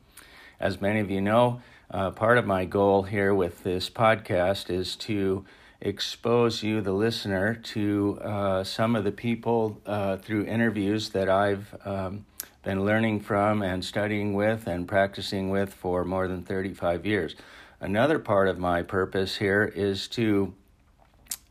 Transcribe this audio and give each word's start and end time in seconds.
As 0.60 0.82
many 0.82 1.00
of 1.00 1.12
you 1.12 1.22
know, 1.22 1.62
uh, 1.92 2.10
part 2.10 2.40
of 2.40 2.48
my 2.48 2.66
goal 2.66 3.04
here 3.04 3.36
with 3.36 3.62
this 3.62 3.92
podcast 3.92 4.72
is 4.72 4.96
to 4.96 5.46
expose 5.80 6.64
you, 6.64 6.82
the 6.82 6.92
listener, 6.92 7.54
to 7.54 8.20
uh, 8.24 8.64
some 8.64 8.96
of 8.96 9.04
the 9.04 9.12
people 9.12 9.80
uh, 9.86 10.18
through 10.18 10.46
interviews 10.46 11.10
that 11.10 11.30
I've 11.30 11.76
um, 11.86 12.26
been 12.66 12.84
learning 12.84 13.22
from 13.22 13.62
and 13.62 13.86
studying 13.86 14.34
with 14.34 14.68
and 14.68 14.88
practicing 14.88 15.50
with 15.50 15.74
for 15.74 16.04
more 16.04 16.28
than 16.28 16.44
35 16.44 17.06
years. 17.06 17.36
Another 17.80 18.20
part 18.20 18.50
of 18.50 18.60
my 18.60 18.82
purpose 18.82 19.38
here 19.38 19.72
is 19.76 20.10
to 20.10 20.54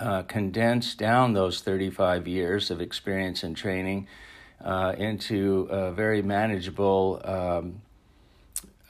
uh, 0.01 0.23
condense 0.25 0.95
down 0.95 1.33
those 1.33 1.63
35 1.63 2.29
years 2.29 2.71
of 2.71 2.83
experience 2.83 3.43
and 3.43 3.57
training 3.57 4.07
uh, 4.63 4.95
into 4.99 5.69
very 5.95 6.21
manageable 6.21 7.23
um, 7.25 7.81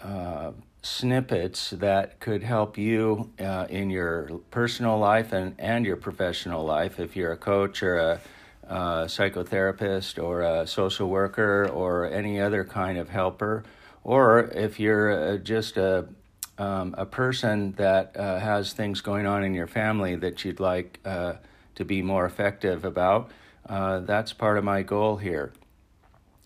uh, 0.03 0.53
snippets 0.83 1.71
that 1.71 2.21
could 2.21 2.43
help 2.43 2.77
you 2.77 3.31
uh, 3.41 3.67
in 3.71 3.89
your 3.89 4.29
personal 4.51 4.99
life 4.99 5.33
and, 5.33 5.55
and 5.59 5.87
your 5.87 5.97
professional 5.97 6.65
life 6.65 7.01
if 7.01 7.17
you're 7.17 7.33
a 7.33 7.37
coach 7.37 7.83
or 7.83 7.97
a 7.97 8.21
uh, 8.69 9.05
psychotherapist 9.05 10.23
or 10.23 10.43
a 10.43 10.67
social 10.67 11.09
worker 11.09 11.69
or 11.69 12.07
any 12.11 12.41
other 12.41 12.65
kind 12.65 12.99
of 12.99 13.09
helper, 13.09 13.65
or 14.03 14.41
if 14.41 14.81
you're 14.81 15.35
uh, 15.35 15.37
just 15.39 15.77
a 15.77 16.07
um, 16.57 16.95
a 16.97 17.05
person 17.05 17.73
that 17.73 18.17
uh, 18.17 18.39
has 18.39 18.73
things 18.73 19.01
going 19.01 19.27
on 19.27 19.43
in 19.43 19.55
your 19.55 19.67
family 19.67 20.15
that 20.15 20.45
you'd 20.45 20.61
like 20.61 21.01
uh, 21.05 21.35
to 21.75 21.85
be 21.85 22.01
more 22.03 22.25
effective 22.27 22.85
about, 22.85 23.31
uh, 23.69 23.99
that's 24.01 24.33
part 24.33 24.57
of 24.57 24.65
my 24.65 24.83
goal 24.83 25.17
here. 25.17 25.53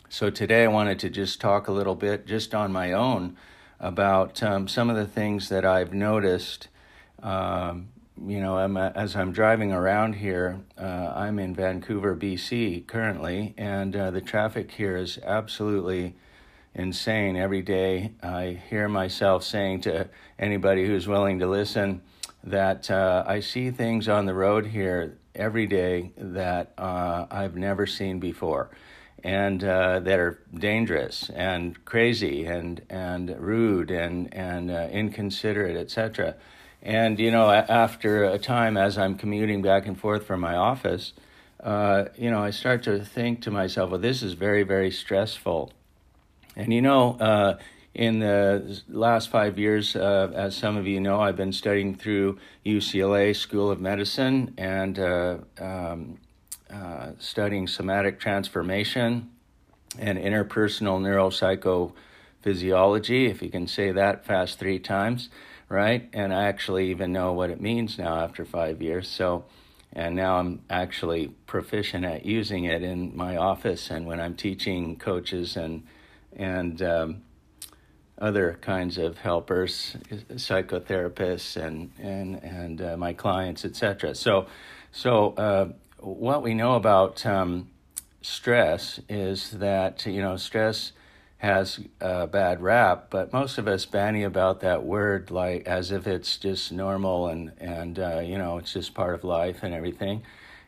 So 0.08 0.30
today 0.30 0.64
I 0.64 0.68
wanted 0.68 0.98
to 1.00 1.10
just 1.10 1.40
talk 1.40 1.68
a 1.68 1.72
little 1.72 1.94
bit, 1.94 2.26
just 2.26 2.54
on 2.54 2.72
my 2.72 2.92
own, 2.92 3.36
about 3.78 4.42
um, 4.42 4.66
some 4.66 4.88
of 4.88 4.96
the 4.96 5.06
things 5.06 5.50
that 5.50 5.64
I've 5.64 5.92
noticed 5.92 6.68
um, 7.22 7.88
you 8.26 8.40
know, 8.40 8.58
I'm, 8.58 8.76
uh, 8.76 8.90
as 8.94 9.16
I'm 9.16 9.32
driving 9.32 9.72
around 9.72 10.14
here, 10.14 10.60
uh, 10.76 11.12
I'm 11.14 11.38
in 11.38 11.54
Vancouver, 11.54 12.16
BC 12.16 12.86
currently, 12.86 13.54
and 13.56 13.94
uh, 13.94 14.10
the 14.10 14.20
traffic 14.20 14.70
here 14.72 14.96
is 14.96 15.18
absolutely 15.24 16.14
insane. 16.74 17.36
Every 17.36 17.62
day 17.62 18.12
I 18.22 18.60
hear 18.68 18.88
myself 18.88 19.44
saying 19.44 19.82
to 19.82 20.08
anybody 20.38 20.86
who's 20.86 21.06
willing 21.06 21.38
to 21.40 21.46
listen 21.46 22.02
that 22.44 22.90
uh, 22.90 23.24
I 23.26 23.40
see 23.40 23.70
things 23.70 24.08
on 24.08 24.26
the 24.26 24.34
road 24.34 24.66
here 24.66 25.18
every 25.34 25.66
day 25.66 26.12
that 26.16 26.72
uh, 26.78 27.26
I've 27.30 27.56
never 27.56 27.86
seen 27.86 28.20
before. 28.20 28.70
And 29.24 29.64
uh, 29.64 29.98
that 30.00 30.20
are 30.20 30.38
dangerous 30.54 31.28
and 31.30 31.84
crazy 31.84 32.44
and, 32.44 32.80
and 32.88 33.36
rude 33.40 33.90
and, 33.90 34.32
and 34.32 34.70
inconsiderate, 34.70 35.76
etc. 35.76 36.36
And, 36.82 37.18
you 37.18 37.30
know, 37.30 37.50
after 37.50 38.24
a 38.24 38.38
time 38.38 38.76
as 38.76 38.98
I'm 38.98 39.16
commuting 39.16 39.62
back 39.62 39.86
and 39.86 39.98
forth 39.98 40.26
from 40.26 40.40
my 40.40 40.54
office, 40.54 41.14
uh, 41.60 42.06
you 42.16 42.30
know, 42.30 42.42
I 42.42 42.50
start 42.50 42.82
to 42.84 43.04
think 43.04 43.42
to 43.42 43.50
myself, 43.50 43.90
well, 43.90 44.00
this 44.00 44.22
is 44.22 44.32
very, 44.34 44.62
very 44.62 44.90
stressful. 44.90 45.72
And, 46.54 46.72
you 46.72 46.80
know, 46.80 47.18
uh, 47.18 47.58
in 47.94 48.20
the 48.20 48.80
last 48.88 49.28
five 49.28 49.58
years, 49.58 49.96
uh, 49.96 50.30
as 50.34 50.56
some 50.56 50.76
of 50.76 50.86
you 50.86 51.00
know, 51.00 51.20
I've 51.20 51.34
been 51.34 51.52
studying 51.52 51.96
through 51.96 52.38
UCLA 52.64 53.34
School 53.34 53.72
of 53.72 53.80
Medicine 53.80 54.54
and 54.56 55.00
uh, 55.00 55.38
um, 55.58 56.18
uh, 56.70 57.08
studying 57.18 57.66
somatic 57.66 58.20
transformation 58.20 59.30
and 59.98 60.16
interpersonal 60.16 61.00
neuropsychophysiology, 61.00 63.28
if 63.28 63.42
you 63.42 63.50
can 63.50 63.66
say 63.66 63.90
that 63.90 64.24
fast 64.24 64.60
three 64.60 64.78
times 64.78 65.28
right? 65.68 66.08
And 66.12 66.32
I 66.32 66.44
actually 66.44 66.90
even 66.90 67.12
know 67.12 67.32
what 67.32 67.50
it 67.50 67.60
means 67.60 67.98
now 67.98 68.20
after 68.20 68.44
five 68.44 68.80
years. 68.80 69.08
So, 69.08 69.44
and 69.92 70.16
now 70.16 70.38
I'm 70.38 70.62
actually 70.70 71.28
proficient 71.46 72.04
at 72.04 72.24
using 72.24 72.64
it 72.64 72.82
in 72.82 73.16
my 73.16 73.36
office 73.36 73.90
and 73.90 74.06
when 74.06 74.20
I'm 74.20 74.34
teaching 74.34 74.96
coaches 74.96 75.56
and 75.56 75.84
and 76.36 76.80
um, 76.82 77.22
other 78.20 78.58
kinds 78.60 78.98
of 78.98 79.18
helpers, 79.18 79.96
psychotherapists, 80.10 81.56
and 81.56 81.90
and 81.98 82.42
and 82.42 82.82
uh, 82.82 82.96
my 82.96 83.12
clients, 83.12 83.64
etc. 83.64 84.14
So, 84.14 84.46
so 84.92 85.32
uh, 85.32 85.72
what 85.98 86.42
we 86.42 86.54
know 86.54 86.74
about 86.74 87.24
um, 87.24 87.68
stress 88.20 89.00
is 89.08 89.52
that 89.52 90.04
you 90.06 90.20
know 90.20 90.36
stress 90.36 90.92
has 91.38 91.78
a 92.00 92.26
bad 92.26 92.60
rap, 92.60 93.06
but 93.10 93.32
most 93.32 93.58
of 93.58 93.68
us 93.68 93.86
banny 93.86 94.26
about 94.26 94.60
that 94.60 94.82
word 94.82 95.30
like 95.30 95.66
as 95.66 95.92
if 95.92 96.06
it's 96.06 96.36
just 96.36 96.72
normal 96.72 97.28
and 97.28 97.52
and 97.58 97.98
uh, 97.98 98.18
you 98.18 98.36
know 98.36 98.58
it's 98.58 98.72
just 98.72 98.92
part 98.92 99.14
of 99.14 99.24
life 99.24 99.62
and 99.62 99.72
everything. 99.72 100.22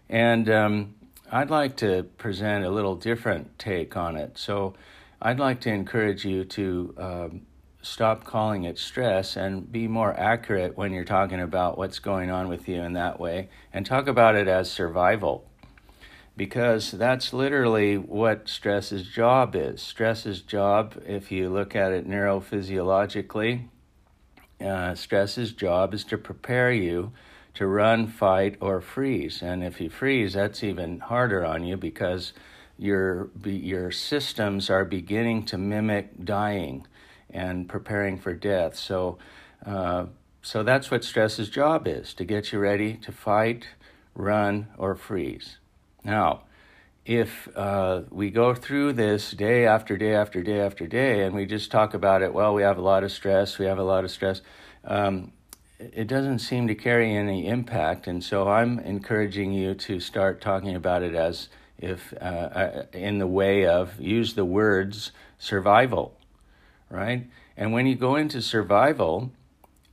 And 0.08 0.48
um, 0.48 0.94
I'd 1.30 1.50
like 1.50 1.76
to 1.78 2.04
present 2.18 2.64
a 2.64 2.70
little 2.70 2.96
different 2.96 3.58
take 3.58 3.96
on 3.96 4.16
it. 4.16 4.38
So 4.38 4.74
I'd 5.20 5.40
like 5.40 5.60
to 5.62 5.70
encourage 5.70 6.24
you 6.24 6.44
to 6.44 6.94
um, 6.98 7.42
stop 7.82 8.24
calling 8.24 8.64
it 8.64 8.78
stress 8.78 9.36
and 9.36 9.70
be 9.70 9.88
more 9.88 10.14
accurate 10.18 10.76
when 10.76 10.92
you're 10.92 11.04
talking 11.04 11.40
about 11.40 11.78
what's 11.78 11.98
going 11.98 12.30
on 12.30 12.48
with 12.48 12.68
you 12.68 12.80
in 12.80 12.92
that 12.92 13.18
way, 13.18 13.48
and 13.72 13.84
talk 13.84 14.06
about 14.06 14.36
it 14.36 14.46
as 14.46 14.70
survival 14.70 15.49
because 16.40 16.92
that's 16.92 17.34
literally 17.34 17.98
what 17.98 18.48
stress's 18.48 19.06
job 19.06 19.54
is. 19.54 19.82
Stress's 19.82 20.40
job, 20.40 20.98
if 21.06 21.30
you 21.30 21.50
look 21.50 21.76
at 21.76 21.92
it 21.92 22.08
neurophysiologically, 22.08 23.68
uh, 24.58 24.94
stress's 24.94 25.52
job 25.52 25.92
is 25.92 26.02
to 26.02 26.16
prepare 26.16 26.72
you 26.72 27.12
to 27.52 27.66
run, 27.66 28.06
fight, 28.06 28.56
or 28.58 28.80
freeze. 28.80 29.42
And 29.42 29.62
if 29.62 29.82
you 29.82 29.90
freeze, 29.90 30.32
that's 30.32 30.64
even 30.64 31.00
harder 31.00 31.44
on 31.44 31.62
you 31.64 31.76
because 31.76 32.32
your 32.78 33.28
your 33.44 33.90
systems 33.90 34.70
are 34.70 34.86
beginning 34.86 35.44
to 35.44 35.58
mimic 35.58 36.24
dying 36.24 36.86
and 37.28 37.68
preparing 37.68 38.16
for 38.16 38.32
death. 38.32 38.76
So, 38.76 39.18
uh, 39.66 40.06
so 40.40 40.62
that's 40.62 40.90
what 40.90 41.04
stress's 41.04 41.50
job 41.50 41.86
is: 41.86 42.14
to 42.14 42.24
get 42.24 42.50
you 42.50 42.60
ready 42.60 42.94
to 42.94 43.12
fight, 43.12 43.66
run, 44.14 44.68
or 44.78 44.94
freeze. 44.94 45.58
Now, 46.04 46.42
if 47.04 47.48
uh, 47.56 48.02
we 48.10 48.30
go 48.30 48.54
through 48.54 48.94
this 48.94 49.30
day 49.32 49.66
after 49.66 49.96
day 49.96 50.14
after 50.14 50.42
day 50.42 50.60
after 50.60 50.86
day 50.86 51.24
and 51.24 51.34
we 51.34 51.46
just 51.46 51.70
talk 51.70 51.94
about 51.94 52.22
it, 52.22 52.32
well, 52.32 52.54
we 52.54 52.62
have 52.62 52.78
a 52.78 52.82
lot 52.82 53.04
of 53.04 53.12
stress, 53.12 53.58
we 53.58 53.66
have 53.66 53.78
a 53.78 53.84
lot 53.84 54.04
of 54.04 54.10
stress, 54.10 54.42
um, 54.84 55.32
it 55.78 56.06
doesn't 56.06 56.40
seem 56.40 56.68
to 56.68 56.74
carry 56.74 57.14
any 57.14 57.46
impact. 57.46 58.06
And 58.06 58.22
so 58.22 58.48
I'm 58.48 58.78
encouraging 58.80 59.52
you 59.52 59.74
to 59.74 59.98
start 59.98 60.40
talking 60.40 60.74
about 60.74 61.02
it 61.02 61.14
as 61.14 61.48
if 61.78 62.12
uh, 62.20 62.24
uh 62.24 62.84
in 62.92 63.18
the 63.18 63.26
way 63.26 63.66
of 63.66 63.98
use 63.98 64.34
the 64.34 64.44
words 64.44 65.12
survival, 65.38 66.18
right? 66.90 67.26
And 67.56 67.72
when 67.72 67.86
you 67.86 67.94
go 67.94 68.16
into 68.16 68.42
survival, 68.42 69.32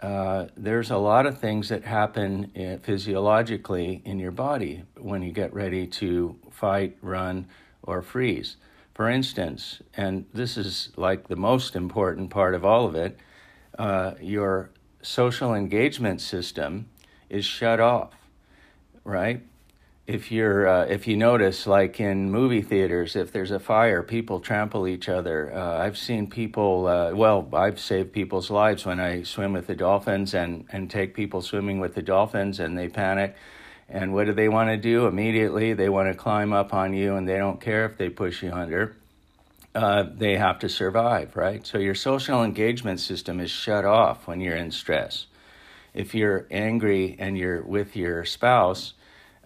uh, 0.02 0.48
there's 0.56 0.92
a 0.92 0.98
lot 0.98 1.26
of 1.26 1.40
things 1.40 1.70
that 1.70 1.84
happen 1.84 2.52
uh, 2.56 2.78
physiologically 2.84 4.02
in 4.06 4.20
your 4.20 4.32
body 4.32 4.84
when 4.96 5.24
you 5.24 5.32
get 5.32 5.54
ready 5.54 5.88
to 5.88 6.38
fight, 6.52 6.98
run, 7.02 7.48
or 7.82 8.02
freeze. 8.02 8.58
For 8.94 9.10
instance, 9.10 9.82
and 9.96 10.26
this 10.34 10.58
is 10.58 10.90
like 10.98 11.28
the 11.28 11.36
most 11.36 11.76
important 11.76 12.30
part 12.30 12.54
of 12.54 12.64
all 12.64 12.86
of 12.86 12.96
it, 12.96 13.20
uh, 13.78 14.14
your 14.22 14.70
social 15.02 15.54
engagement 15.54 16.22
system 16.22 16.90
is 17.30 17.46
shut 17.46 17.80
off, 17.80 18.14
right? 19.04 19.42
If 20.08 20.32
you're 20.32 20.68
uh, 20.68 20.86
if 20.86 21.06
you 21.06 21.18
notice 21.18 21.68
like 21.68 22.00
in 22.00 22.32
movie 22.32 22.62
theaters 22.62 23.18
if 23.18 23.34
there's 23.34 23.52
a 23.52 23.60
fire 23.60 24.02
people 24.02 24.40
trample 24.40 24.88
each 24.88 25.10
other. 25.10 25.54
Uh, 25.54 25.80
i've 25.80 25.98
seen 25.98 26.28
people 26.28 26.88
uh, 26.88 27.12
well 27.14 27.48
i've 27.54 27.78
saved 27.78 28.14
people's 28.14 28.50
lives 28.50 28.86
when 28.86 29.02
i 29.02 29.22
swim 29.24 29.52
with 29.52 29.68
the 29.68 29.76
dolphins 29.76 30.34
and 30.34 30.66
and 30.72 30.90
take 30.90 31.14
people 31.14 31.42
swimming 31.42 31.80
with 31.80 31.94
the 31.94 32.02
dolphins 32.02 32.60
and 32.60 32.78
they 32.78 32.88
panic. 32.88 33.36
And 33.90 34.14
what 34.14 34.26
do 34.26 34.34
they 34.34 34.50
want 34.50 34.70
to 34.70 34.76
do? 34.76 35.08
Immediately 35.08 35.74
they 35.74 35.88
want 35.88 36.12
to 36.12 36.18
climb 36.18 36.52
up 36.52 36.74
on 36.74 36.94
you 36.94 37.16
and 37.16 37.28
they 37.28 37.38
don't 37.38 37.62
care 37.62 37.86
if 37.86 37.98
they 37.98 38.10
push 38.10 38.44
you 38.44 38.52
under. 38.52 38.98
Uh, 39.74 40.04
they 40.14 40.38
have 40.38 40.60
to 40.60 40.70
survive 40.70 41.36
right? 41.36 41.68
So 41.68 41.78
your 41.78 41.96
social 41.96 42.44
engagement 42.44 43.02
system 43.02 43.42
is 43.42 43.52
shut 43.52 43.84
off 43.84 44.26
when 44.26 44.40
you're 44.40 44.56
in 44.56 44.72
stress. 44.72 45.28
If 45.94 46.16
you're 46.16 46.48
angry 46.50 47.18
and 47.20 47.38
you're 47.38 47.62
with 47.62 47.98
your 47.98 48.24
spouse 48.24 48.94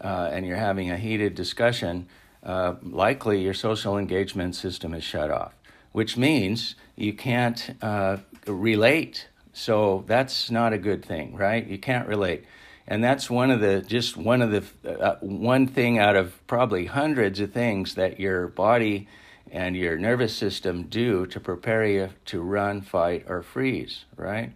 uh, 0.03 0.30
and 0.31 0.45
you're 0.45 0.57
having 0.57 0.92
a 0.92 0.98
heated 0.98 1.36
discussion, 1.36 2.07
uh, 2.44 2.75
likely 2.81 3.42
your 3.42 3.53
social 3.53 3.98
engagement 3.98 4.56
system 4.56 4.94
is 4.94 5.03
shut 5.03 5.30
off. 5.31 5.53
which 5.92 6.18
means 6.18 6.75
you 6.95 7.13
can't 7.13 7.75
uh, 7.81 8.18
relate. 8.48 9.27
So 9.53 10.03
that's 10.07 10.50
not 10.50 10.74
a 10.74 10.77
good 10.77 11.03
thing, 11.03 11.36
right? 11.36 11.65
You 11.65 11.77
can't 11.77 12.07
relate. 12.07 12.45
And 12.88 13.03
that's 13.03 13.30
one 13.30 13.51
of 13.51 13.59
the 13.62 13.81
just 13.81 14.18
one 14.18 14.42
of 14.42 14.51
the 14.51 15.00
uh, 15.00 15.15
one 15.21 15.68
thing 15.68 16.00
out 16.00 16.15
of 16.15 16.45
probably 16.47 16.86
hundreds 16.86 17.39
of 17.39 17.51
things 17.51 17.95
that 17.95 18.19
your 18.19 18.47
body 18.47 19.07
and 19.51 19.75
your 19.75 19.97
nervous 19.97 20.36
system 20.36 20.83
do 20.83 21.25
to 21.27 21.39
prepare 21.39 21.86
you 21.86 22.09
to 22.25 22.42
run, 22.42 22.81
fight, 22.81 23.25
or 23.27 23.44
freeze, 23.44 24.06
right? 24.15 24.51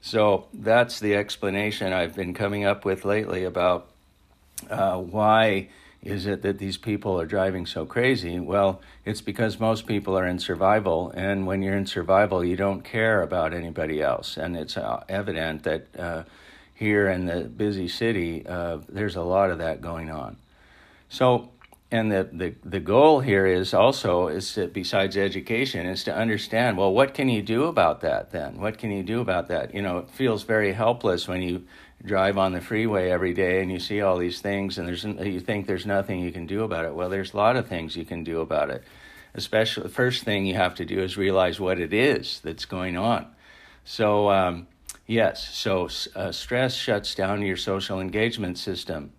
So 0.00 0.46
that's 0.52 1.00
the 1.00 1.14
explanation 1.14 1.92
I've 1.92 2.14
been 2.14 2.34
coming 2.34 2.64
up 2.64 2.84
with 2.84 3.04
lately 3.04 3.44
about 3.44 3.88
uh, 4.70 4.98
why 4.98 5.68
is 6.02 6.26
it 6.26 6.42
that 6.42 6.58
these 6.58 6.76
people 6.76 7.20
are 7.20 7.26
driving 7.26 7.66
so 7.66 7.84
crazy? 7.84 8.38
Well, 8.38 8.80
it's 9.04 9.20
because 9.20 9.58
most 9.58 9.86
people 9.86 10.16
are 10.16 10.26
in 10.26 10.38
survival, 10.38 11.10
and 11.10 11.46
when 11.46 11.62
you're 11.62 11.76
in 11.76 11.86
survival, 11.86 12.44
you 12.44 12.56
don't 12.56 12.82
care 12.82 13.22
about 13.22 13.52
anybody 13.52 14.00
else. 14.00 14.36
And 14.36 14.56
it's 14.56 14.76
uh, 14.76 15.02
evident 15.08 15.64
that 15.64 15.86
uh, 15.98 16.22
here 16.74 17.08
in 17.08 17.26
the 17.26 17.42
busy 17.42 17.88
city, 17.88 18.46
uh, 18.46 18.78
there's 18.88 19.16
a 19.16 19.22
lot 19.22 19.50
of 19.50 19.58
that 19.58 19.80
going 19.80 20.10
on. 20.10 20.36
So, 21.08 21.50
and 21.90 22.10
the, 22.10 22.28
the, 22.32 22.54
the 22.64 22.80
goal 22.80 23.20
here 23.20 23.46
is 23.46 23.72
also 23.72 24.26
is 24.26 24.54
to, 24.54 24.66
besides 24.66 25.16
education 25.16 25.86
is 25.86 26.02
to 26.04 26.14
understand 26.14 26.76
well 26.76 26.92
what 26.92 27.14
can 27.14 27.28
you 27.28 27.42
do 27.42 27.64
about 27.64 28.00
that 28.00 28.32
then? 28.32 28.58
What 28.60 28.78
can 28.78 28.90
you 28.90 29.02
do 29.02 29.20
about 29.20 29.48
that? 29.48 29.74
You 29.74 29.82
know 29.82 29.98
it 29.98 30.10
feels 30.10 30.42
very 30.42 30.72
helpless 30.72 31.28
when 31.28 31.42
you 31.42 31.64
drive 32.04 32.38
on 32.38 32.52
the 32.52 32.60
freeway 32.60 33.10
every 33.10 33.34
day 33.34 33.62
and 33.62 33.70
you 33.70 33.78
see 33.78 34.00
all 34.00 34.18
these 34.18 34.40
things 34.40 34.78
and 34.78 34.88
there's 34.88 35.04
you 35.04 35.40
think 35.40 35.66
there's 35.66 35.86
nothing 35.86 36.20
you 36.20 36.32
can 36.32 36.46
do 36.46 36.64
about 36.64 36.84
it. 36.84 36.94
Well 36.94 37.08
there's 37.08 37.32
a 37.32 37.36
lot 37.36 37.56
of 37.56 37.68
things 37.68 37.96
you 37.96 38.04
can 38.04 38.24
do 38.24 38.40
about 38.40 38.70
it. 38.70 38.82
Especially 39.34 39.84
the 39.84 39.88
first 39.88 40.24
thing 40.24 40.46
you 40.46 40.54
have 40.54 40.74
to 40.76 40.84
do 40.84 41.00
is 41.00 41.16
realize 41.16 41.60
what 41.60 41.78
it 41.78 41.92
is 41.92 42.40
that's 42.42 42.64
going 42.64 42.96
on. 42.96 43.26
So 43.84 44.30
um, 44.30 44.66
yes 45.06 45.48
so 45.54 45.88
uh, 46.16 46.32
stress 46.32 46.74
shuts 46.74 47.14
down 47.14 47.42
your 47.42 47.56
social 47.56 48.00
engagement 48.00 48.58
system 48.58 49.12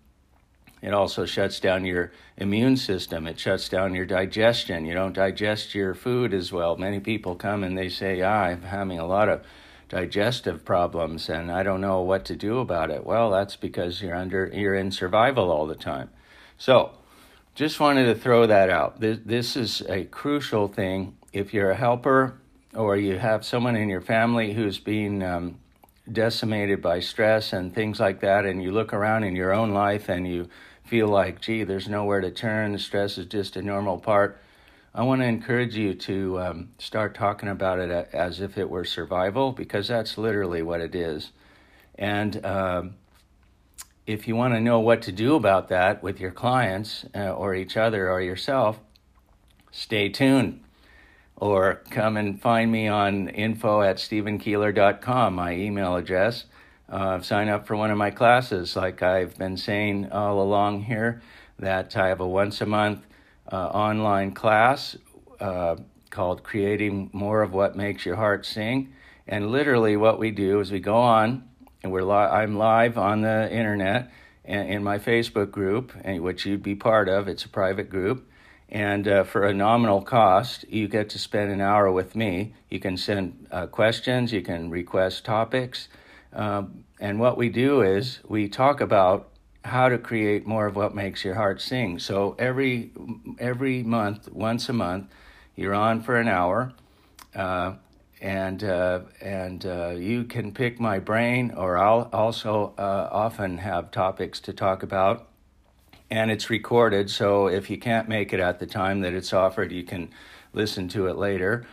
it 0.82 0.94
also 0.94 1.24
shuts 1.24 1.60
down 1.60 1.84
your 1.84 2.12
immune 2.36 2.76
system. 2.76 3.26
It 3.26 3.38
shuts 3.38 3.68
down 3.68 3.94
your 3.94 4.06
digestion. 4.06 4.84
You 4.84 4.94
don't 4.94 5.14
digest 5.14 5.74
your 5.74 5.94
food 5.94 6.32
as 6.32 6.52
well. 6.52 6.76
Many 6.76 7.00
people 7.00 7.34
come 7.34 7.64
and 7.64 7.76
they 7.76 7.88
say, 7.88 8.22
ah, 8.22 8.44
I'm 8.44 8.62
having 8.62 8.98
a 8.98 9.06
lot 9.06 9.28
of 9.28 9.42
digestive 9.88 10.64
problems 10.64 11.28
and 11.28 11.50
I 11.50 11.62
don't 11.62 11.80
know 11.80 12.00
what 12.02 12.24
to 12.26 12.36
do 12.36 12.58
about 12.58 12.90
it. 12.90 13.04
Well, 13.04 13.30
that's 13.30 13.56
because 13.56 14.02
you're 14.02 14.14
under 14.14 14.50
you're 14.52 14.74
in 14.74 14.92
survival 14.92 15.50
all 15.50 15.66
the 15.66 15.74
time. 15.74 16.10
So, 16.58 16.92
just 17.54 17.80
wanted 17.80 18.06
to 18.06 18.14
throw 18.14 18.46
that 18.46 18.70
out. 18.70 19.00
This, 19.00 19.18
this 19.24 19.56
is 19.56 19.82
a 19.88 20.04
crucial 20.04 20.68
thing. 20.68 21.16
If 21.32 21.52
you're 21.52 21.70
a 21.70 21.76
helper 21.76 22.38
or 22.74 22.96
you 22.96 23.18
have 23.18 23.44
someone 23.44 23.74
in 23.74 23.88
your 23.88 24.00
family 24.00 24.52
who's 24.52 24.80
um, 24.86 25.58
decimated 26.12 26.80
by 26.82 27.00
stress 27.00 27.52
and 27.52 27.74
things 27.74 28.00
like 28.00 28.20
that, 28.20 28.44
and 28.44 28.62
you 28.62 28.72
look 28.72 28.92
around 28.92 29.24
in 29.24 29.36
your 29.36 29.52
own 29.52 29.72
life 29.72 30.08
and 30.08 30.26
you 30.26 30.48
feel 30.84 31.08
like, 31.08 31.40
gee, 31.40 31.64
there's 31.64 31.88
nowhere 31.88 32.20
to 32.20 32.30
turn, 32.30 32.78
stress 32.78 33.18
is 33.18 33.26
just 33.26 33.56
a 33.56 33.62
normal 33.62 33.98
part, 33.98 34.40
I 34.94 35.02
want 35.02 35.20
to 35.20 35.26
encourage 35.26 35.76
you 35.76 35.94
to 35.94 36.40
um, 36.40 36.68
start 36.78 37.14
talking 37.14 37.48
about 37.48 37.78
it 37.78 38.08
as 38.12 38.40
if 38.40 38.56
it 38.56 38.68
were 38.68 38.84
survival, 38.84 39.52
because 39.52 39.86
that's 39.86 40.18
literally 40.18 40.62
what 40.62 40.80
it 40.80 40.94
is. 40.94 41.30
And 41.94 42.44
um, 42.44 42.94
if 44.06 44.26
you 44.26 44.34
want 44.34 44.54
to 44.54 44.60
know 44.60 44.80
what 44.80 45.02
to 45.02 45.12
do 45.12 45.34
about 45.34 45.68
that 45.68 46.02
with 46.02 46.18
your 46.18 46.30
clients 46.30 47.04
uh, 47.14 47.30
or 47.30 47.54
each 47.54 47.76
other 47.76 48.10
or 48.10 48.20
yourself, 48.20 48.80
stay 49.70 50.08
tuned 50.08 50.64
or 51.40 51.82
come 51.90 52.16
and 52.16 52.40
find 52.40 52.70
me 52.70 52.88
on 52.88 53.28
info 53.28 53.80
at 53.80 53.96
stephenkeeler.com, 53.96 55.34
my 55.34 55.54
email 55.54 55.96
address. 55.96 56.44
Uh, 56.88 57.20
sign 57.20 57.48
up 57.48 57.66
for 57.66 57.76
one 57.76 57.90
of 57.90 57.98
my 57.98 58.10
classes, 58.10 58.74
like 58.74 59.02
I've 59.02 59.36
been 59.36 59.56
saying 59.56 60.10
all 60.10 60.40
along 60.40 60.84
here, 60.84 61.22
that 61.58 61.94
I 61.96 62.08
have 62.08 62.20
a 62.20 62.26
once 62.26 62.60
a 62.60 62.66
month 62.66 63.06
uh, 63.52 63.56
online 63.56 64.32
class 64.32 64.96
uh, 65.38 65.76
called 66.10 66.42
Creating 66.42 67.10
More 67.12 67.42
of 67.42 67.52
What 67.52 67.76
Makes 67.76 68.06
Your 68.06 68.16
Heart 68.16 68.46
Sing. 68.46 68.92
And 69.26 69.50
literally, 69.50 69.96
what 69.96 70.18
we 70.18 70.30
do 70.30 70.60
is 70.60 70.72
we 70.72 70.80
go 70.80 70.96
on, 70.96 71.46
and 71.82 71.92
we're 71.92 72.02
li- 72.02 72.14
I'm 72.14 72.56
live 72.56 72.96
on 72.96 73.20
the 73.20 73.52
internet 73.52 74.10
in 74.44 74.82
my 74.82 74.98
Facebook 74.98 75.50
group, 75.50 75.92
and 76.02 76.22
which 76.22 76.46
you'd 76.46 76.62
be 76.62 76.74
part 76.74 77.10
of. 77.10 77.28
It's 77.28 77.44
a 77.44 77.50
private 77.50 77.90
group 77.90 78.27
and 78.68 79.08
uh, 79.08 79.24
for 79.24 79.44
a 79.44 79.54
nominal 79.54 80.02
cost, 80.02 80.64
you 80.68 80.88
get 80.88 81.08
to 81.10 81.18
spend 81.18 81.50
an 81.50 81.60
hour 81.60 81.90
with 81.90 82.14
me. 82.14 82.54
You 82.68 82.80
can 82.80 82.96
send 82.96 83.46
uh, 83.50 83.66
questions, 83.66 84.32
you 84.32 84.42
can 84.42 84.70
request 84.70 85.24
topics. 85.24 85.88
Um, 86.32 86.84
and 87.00 87.18
what 87.18 87.36
we 87.36 87.48
do 87.48 87.80
is 87.80 88.20
we 88.28 88.48
talk 88.48 88.80
about 88.80 89.30
how 89.64 89.88
to 89.88 89.98
create 89.98 90.46
more 90.46 90.66
of 90.66 90.76
what 90.76 90.94
makes 90.94 91.24
your 91.24 91.34
heart 91.34 91.60
sing. 91.60 91.98
So 91.98 92.36
every, 92.38 92.90
every 93.38 93.82
month, 93.82 94.30
once 94.32 94.68
a 94.68 94.72
month, 94.72 95.06
you're 95.56 95.74
on 95.74 96.02
for 96.02 96.16
an 96.16 96.28
hour. 96.28 96.72
Uh, 97.34 97.74
and 98.20 98.64
uh, 98.64 99.00
and 99.20 99.64
uh, 99.64 99.90
you 99.90 100.24
can 100.24 100.52
pick 100.52 100.80
my 100.80 100.98
brain, 100.98 101.52
or 101.56 101.78
I'll 101.78 102.08
also 102.12 102.74
uh, 102.76 103.08
often 103.12 103.58
have 103.58 103.90
topics 103.90 104.40
to 104.40 104.52
talk 104.52 104.82
about 104.82 105.27
and 106.10 106.30
it's 106.30 106.50
recorded. 106.50 107.10
So 107.10 107.48
if 107.48 107.70
you 107.70 107.78
can't 107.78 108.08
make 108.08 108.32
it 108.32 108.40
at 108.40 108.58
the 108.58 108.66
time 108.66 109.00
that 109.00 109.14
it's 109.14 109.32
offered, 109.32 109.72
you 109.72 109.82
can 109.82 110.10
listen 110.52 110.88
to 110.88 111.06
it 111.06 111.16
later. 111.16 111.66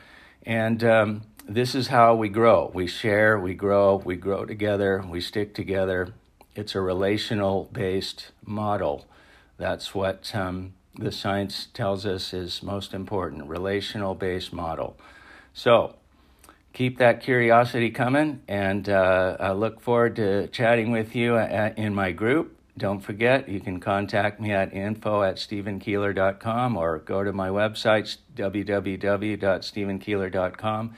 And 0.45 0.83
um, 0.83 1.21
this 1.47 1.75
is 1.75 1.87
how 1.87 2.15
we 2.15 2.29
grow. 2.29 2.71
We 2.73 2.87
share, 2.87 3.39
we 3.39 3.53
grow, 3.53 3.95
we 3.95 4.15
grow 4.15 4.45
together, 4.45 5.03
we 5.07 5.21
stick 5.21 5.53
together. 5.53 6.13
It's 6.55 6.75
a 6.75 6.81
relational 6.81 7.69
based 7.71 8.31
model. 8.45 9.05
That's 9.57 9.95
what 9.95 10.33
um, 10.35 10.73
the 10.97 11.11
science 11.11 11.67
tells 11.73 12.05
us 12.05 12.33
is 12.33 12.63
most 12.63 12.93
important 12.93 13.47
relational 13.47 14.15
based 14.15 14.53
model. 14.53 14.97
So, 15.53 15.95
keep 16.73 16.97
that 16.97 17.21
curiosity 17.21 17.89
coming, 17.89 18.41
and 18.47 18.89
uh, 18.89 19.37
I 19.39 19.51
look 19.53 19.79
forward 19.79 20.17
to 20.17 20.47
chatting 20.47 20.91
with 20.91 21.15
you 21.15 21.37
in 21.37 21.95
my 21.95 22.11
group. 22.11 22.54
Don't 22.77 22.99
forget, 22.99 23.47
you 23.47 23.61
can 23.61 23.79
contact 23.79 24.41
me 24.41 24.51
at 24.51 24.73
info 24.73 25.23
at 25.23 25.37
stephenkeeler.com 25.37 26.75
or 26.75 26.99
go 26.99 27.23
to 27.23 27.31
my 27.31 27.47
website, 27.47 28.17
www.stephenkeeler.com, 28.35 30.93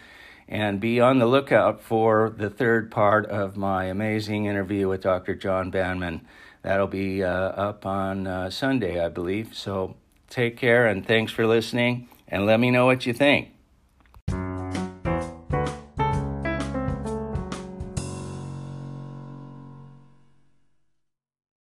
and 0.47 0.79
be 0.79 0.99
on 0.99 1.19
the 1.19 1.27
lookout 1.27 1.79
for 1.81 2.33
the 2.35 2.49
third 2.49 2.89
part 2.89 3.27
of 3.27 3.57
my 3.57 3.85
amazing 3.85 4.45
interview 4.45 4.87
with 4.87 5.01
Dr. 5.01 5.35
John 5.35 5.71
Banmen. 5.71 6.21
That'll 6.63 6.87
be 6.87 7.23
uh, 7.23 7.29
up 7.29 7.85
on 7.85 8.25
uh, 8.25 8.49
Sunday, 8.49 8.99
I 9.03 9.09
believe. 9.09 9.53
So 9.53 9.97
take 10.31 10.57
care 10.57 10.87
and 10.87 11.05
thanks 11.05 11.31
for 11.31 11.45
listening, 11.45 12.09
and 12.27 12.47
let 12.47 12.59
me 12.59 12.71
know 12.71 12.87
what 12.87 13.05
you 13.05 13.13
think. 13.13 13.56